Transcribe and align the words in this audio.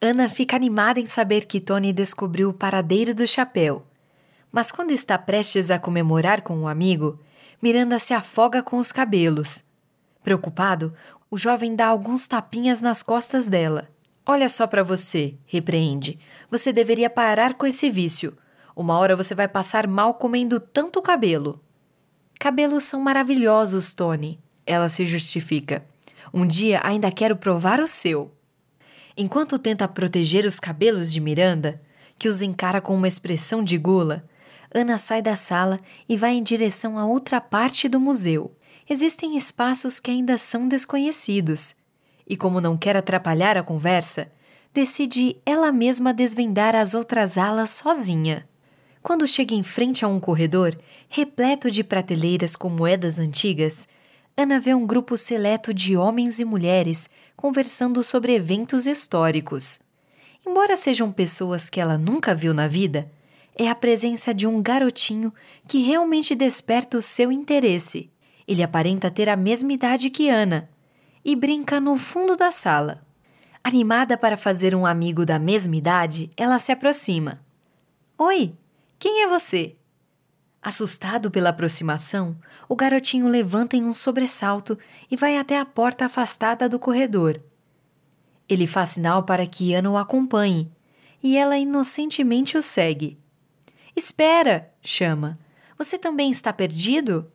Ana 0.00 0.28
fica 0.28 0.54
animada 0.54 1.00
em 1.00 1.06
saber 1.06 1.44
que 1.44 1.60
Tony 1.60 1.92
descobriu 1.92 2.50
o 2.50 2.54
paradeiro 2.54 3.12
do 3.12 3.26
chapéu. 3.26 3.84
Mas 4.52 4.70
quando 4.70 4.92
está 4.92 5.18
prestes 5.18 5.72
a 5.72 5.78
comemorar 5.78 6.42
com 6.42 6.56
um 6.56 6.68
amigo, 6.68 7.18
Miranda 7.60 7.98
se 7.98 8.14
afoga 8.14 8.62
com 8.62 8.78
os 8.78 8.92
cabelos. 8.92 9.64
Preocupado, 10.22 10.94
o 11.28 11.36
jovem 11.36 11.74
dá 11.74 11.88
alguns 11.88 12.28
tapinhas 12.28 12.80
nas 12.80 13.02
costas 13.02 13.48
dela. 13.48 13.88
Olha 14.24 14.48
só 14.48 14.68
para 14.68 14.84
você, 14.84 15.34
repreende. 15.46 16.18
Você 16.48 16.72
deveria 16.72 17.10
parar 17.10 17.54
com 17.54 17.66
esse 17.66 17.90
vício. 17.90 18.36
Uma 18.76 18.96
hora 18.98 19.16
você 19.16 19.34
vai 19.34 19.48
passar 19.48 19.88
mal 19.88 20.14
comendo 20.14 20.60
tanto 20.60 21.02
cabelo. 21.02 21.60
Cabelos 22.38 22.84
são 22.84 23.00
maravilhosos, 23.00 23.92
Tony. 23.92 24.38
Ela 24.64 24.88
se 24.88 25.04
justifica. 25.04 25.84
Um 26.32 26.46
dia 26.46 26.80
ainda 26.84 27.10
quero 27.10 27.34
provar 27.34 27.80
o 27.80 27.86
seu. 27.88 28.30
Enquanto 29.20 29.58
tenta 29.58 29.88
proteger 29.88 30.46
os 30.46 30.60
cabelos 30.60 31.12
de 31.12 31.18
Miranda, 31.18 31.82
que 32.16 32.28
os 32.28 32.40
encara 32.40 32.80
com 32.80 32.94
uma 32.94 33.08
expressão 33.08 33.64
de 33.64 33.76
gula, 33.76 34.24
Ana 34.72 34.96
sai 34.96 35.20
da 35.20 35.34
sala 35.34 35.80
e 36.08 36.16
vai 36.16 36.34
em 36.34 36.42
direção 36.42 36.96
a 36.96 37.04
outra 37.04 37.40
parte 37.40 37.88
do 37.88 37.98
museu. 37.98 38.54
Existem 38.88 39.36
espaços 39.36 39.98
que 39.98 40.12
ainda 40.12 40.38
são 40.38 40.68
desconhecidos. 40.68 41.74
E 42.28 42.36
como 42.36 42.60
não 42.60 42.76
quer 42.76 42.96
atrapalhar 42.96 43.56
a 43.56 43.62
conversa, 43.64 44.30
decide 44.72 45.36
ela 45.44 45.72
mesma 45.72 46.14
desvendar 46.14 46.76
as 46.76 46.94
outras 46.94 47.36
alas 47.36 47.70
sozinha. 47.70 48.48
Quando 49.02 49.26
chega 49.26 49.52
em 49.52 49.64
frente 49.64 50.04
a 50.04 50.08
um 50.08 50.20
corredor 50.20 50.78
repleto 51.08 51.72
de 51.72 51.82
prateleiras 51.82 52.54
com 52.54 52.70
moedas 52.70 53.18
antigas, 53.18 53.88
Ana 54.36 54.60
vê 54.60 54.72
um 54.72 54.86
grupo 54.86 55.16
seleto 55.16 55.74
de 55.74 55.96
homens 55.96 56.38
e 56.38 56.44
mulheres 56.44 57.10
conversando 57.38 58.02
sobre 58.02 58.34
eventos 58.34 58.84
históricos. 58.84 59.78
Embora 60.44 60.76
sejam 60.76 61.12
pessoas 61.12 61.70
que 61.70 61.80
ela 61.80 61.96
nunca 61.96 62.34
viu 62.34 62.52
na 62.52 62.66
vida, 62.66 63.08
é 63.54 63.68
a 63.68 63.76
presença 63.76 64.34
de 64.34 64.44
um 64.44 64.60
garotinho 64.60 65.32
que 65.68 65.78
realmente 65.78 66.34
desperta 66.34 66.98
o 66.98 67.02
seu 67.02 67.30
interesse. 67.30 68.10
Ele 68.46 68.60
aparenta 68.60 69.08
ter 69.08 69.28
a 69.28 69.36
mesma 69.36 69.72
idade 69.72 70.10
que 70.10 70.28
Ana 70.28 70.68
e 71.24 71.36
brinca 71.36 71.78
no 71.78 71.96
fundo 71.96 72.34
da 72.34 72.50
sala. 72.50 73.06
Animada 73.62 74.18
para 74.18 74.36
fazer 74.36 74.74
um 74.74 74.84
amigo 74.84 75.24
da 75.24 75.38
mesma 75.38 75.76
idade, 75.76 76.28
ela 76.36 76.58
se 76.58 76.72
aproxima. 76.72 77.40
Oi, 78.18 78.52
quem 78.98 79.22
é 79.22 79.28
você? 79.28 79.76
Assustado 80.68 81.30
pela 81.30 81.48
aproximação, 81.48 82.36
o 82.68 82.76
garotinho 82.76 83.26
levanta 83.26 83.74
em 83.74 83.84
um 83.84 83.94
sobressalto 83.94 84.78
e 85.10 85.16
vai 85.16 85.38
até 85.38 85.58
a 85.58 85.64
porta 85.64 86.04
afastada 86.04 86.68
do 86.68 86.78
corredor. 86.78 87.40
Ele 88.46 88.66
faz 88.66 88.90
sinal 88.90 89.22
para 89.22 89.46
que 89.46 89.72
Ana 89.72 89.90
o 89.90 89.96
acompanhe, 89.96 90.70
e 91.22 91.38
ela 91.38 91.56
inocentemente 91.56 92.58
o 92.58 92.60
segue. 92.60 93.18
Espera! 93.96 94.70
chama. 94.82 95.38
Você 95.78 95.96
também 95.96 96.30
está 96.30 96.52
perdido? 96.52 97.32